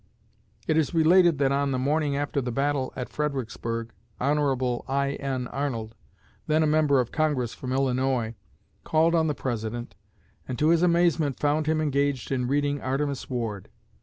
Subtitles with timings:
[0.67, 4.81] It is related that on the morning after the battle at Fredericksburg, Hon.
[4.87, 5.45] I.N.
[5.49, 5.93] Arnold,
[6.47, 8.33] then a member of Congress from Illinois,
[8.83, 9.93] called on the President,
[10.47, 13.69] and to his amazement found him engaged in reading "Artemus Ward."